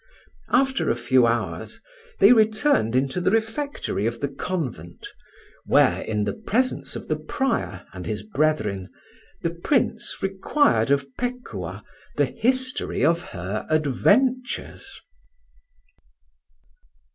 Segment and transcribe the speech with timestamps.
[0.49, 1.79] After a few hours
[2.17, 5.07] they returned into the refectory of the convent,
[5.67, 8.89] where, in the presence of the prior and his brethren,
[9.43, 11.83] the Prince required of Pekuah
[12.15, 14.99] the history of her adventures.